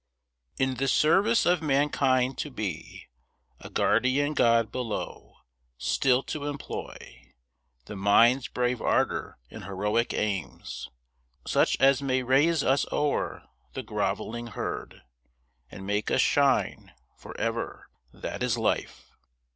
In 0.57 0.77
the 0.77 0.87
service 0.87 1.45
of 1.45 1.61
mankind 1.61 2.35
to 2.39 2.49
be 2.49 3.05
A 3.59 3.69
guardian 3.69 4.33
god 4.33 4.71
below; 4.71 5.35
still 5.77 6.23
to 6.23 6.45
employ 6.47 6.97
The 7.85 7.95
mind's 7.95 8.47
brave 8.47 8.81
ardor 8.81 9.37
in 9.51 9.61
heroic 9.61 10.11
aims, 10.11 10.89
Such 11.45 11.77
as 11.79 12.01
may 12.01 12.23
raise 12.23 12.63
us 12.63 12.87
o'er 12.91 13.43
the 13.73 13.83
grovelling 13.83 14.47
herd, 14.47 15.03
And 15.69 15.85
make 15.85 16.09
us 16.09 16.19
shine 16.21 16.93
for 17.15 17.39
ever 17.39 17.87
that 18.11 18.41
is 18.41 18.57
life. 18.57 19.11